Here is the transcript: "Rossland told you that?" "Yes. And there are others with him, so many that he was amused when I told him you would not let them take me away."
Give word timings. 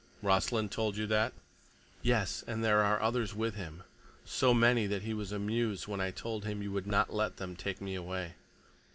"Rossland 0.23 0.71
told 0.71 0.97
you 0.97 1.05
that?" 1.05 1.31
"Yes. 2.01 2.43
And 2.47 2.63
there 2.63 2.81
are 2.81 2.99
others 2.99 3.35
with 3.35 3.53
him, 3.53 3.83
so 4.25 4.51
many 4.51 4.87
that 4.87 5.03
he 5.03 5.13
was 5.13 5.31
amused 5.31 5.87
when 5.87 6.01
I 6.01 6.09
told 6.09 6.43
him 6.43 6.63
you 6.63 6.71
would 6.71 6.87
not 6.87 7.13
let 7.13 7.37
them 7.37 7.55
take 7.55 7.79
me 7.79 7.93
away." 7.93 8.33